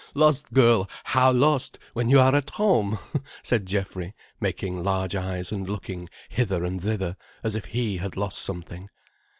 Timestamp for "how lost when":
1.03-2.09